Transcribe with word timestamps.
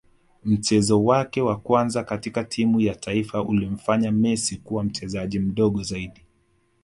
Mchezo 0.45 1.03
wake 1.03 1.41
wa 1.41 1.57
kwanza 1.59 2.03
katika 2.03 2.43
timu 2.43 2.79
ya 2.79 2.95
taifa 2.95 3.41
ulimfanya 3.43 4.11
Messi 4.11 4.57
kuwa 4.57 4.83
mchezaji 4.83 5.39
mdogo 5.39 5.83
zaidi 5.83 6.21